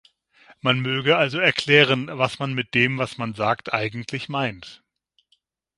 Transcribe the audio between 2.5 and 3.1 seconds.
mit dem,